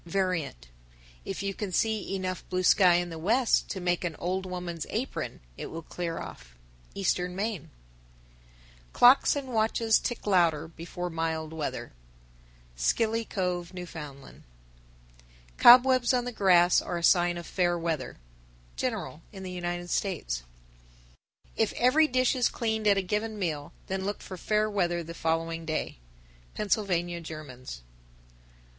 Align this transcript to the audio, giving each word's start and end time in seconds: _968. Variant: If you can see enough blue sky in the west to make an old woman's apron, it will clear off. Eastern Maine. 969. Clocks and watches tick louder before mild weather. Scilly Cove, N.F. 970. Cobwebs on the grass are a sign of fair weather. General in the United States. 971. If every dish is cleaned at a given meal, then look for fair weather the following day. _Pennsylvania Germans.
_968. 0.03 0.19
Variant: 0.19 0.67
If 1.25 1.43
you 1.43 1.53
can 1.53 1.71
see 1.71 2.15
enough 2.15 2.43
blue 2.49 2.63
sky 2.63 2.95
in 2.95 3.11
the 3.11 3.19
west 3.19 3.69
to 3.69 3.79
make 3.79 4.03
an 4.03 4.15
old 4.17 4.47
woman's 4.47 4.87
apron, 4.89 5.41
it 5.57 5.67
will 5.67 5.83
clear 5.83 6.17
off. 6.17 6.55
Eastern 6.95 7.35
Maine. 7.35 7.69
969. 8.93 8.93
Clocks 8.93 9.35
and 9.35 9.47
watches 9.53 9.99
tick 9.99 10.25
louder 10.25 10.67
before 10.67 11.11
mild 11.11 11.53
weather. 11.53 11.91
Scilly 12.75 13.23
Cove, 13.25 13.71
N.F. 13.75 13.93
970. 13.93 14.43
Cobwebs 15.57 16.15
on 16.15 16.25
the 16.25 16.31
grass 16.31 16.81
are 16.81 16.97
a 16.97 17.03
sign 17.03 17.37
of 17.37 17.45
fair 17.45 17.77
weather. 17.77 18.17
General 18.75 19.21
in 19.31 19.43
the 19.43 19.51
United 19.51 19.91
States. 19.91 20.41
971. 21.59 21.63
If 21.63 21.73
every 21.79 22.07
dish 22.07 22.35
is 22.35 22.49
cleaned 22.49 22.87
at 22.87 22.97
a 22.97 23.03
given 23.03 23.37
meal, 23.37 23.71
then 23.85 24.03
look 24.03 24.21
for 24.23 24.35
fair 24.35 24.67
weather 24.67 25.03
the 25.03 25.13
following 25.13 25.63
day. 25.63 25.99
_Pennsylvania 26.55 27.21
Germans. 27.21 27.83